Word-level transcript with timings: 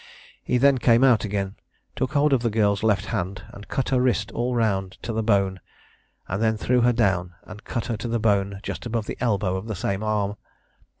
He 0.41 0.57
then 0.57 0.79
came 0.79 1.03
out 1.03 1.25
again, 1.25 1.57
took 1.95 2.13
hold 2.13 2.33
of 2.33 2.41
the 2.41 2.49
girl's 2.49 2.81
left 2.81 3.05
hand, 3.13 3.43
and 3.49 3.67
cut 3.67 3.89
her 3.89 4.01
wrist 4.01 4.31
all 4.31 4.55
round 4.55 4.93
to 5.03 5.13
the 5.13 5.21
bone, 5.21 5.59
and 6.27 6.41
then 6.41 6.57
threw 6.57 6.81
her 6.81 6.91
down, 6.91 7.35
and 7.43 7.63
cut 7.63 7.85
her 7.85 7.97
to 7.97 8.07
the 8.07 8.17
bone 8.19 8.61
just 8.63 8.87
above 8.87 9.05
the 9.05 9.17
elbow 9.19 9.57
of 9.57 9.67
the 9.67 9.75
same 9.75 10.01
arm. 10.01 10.37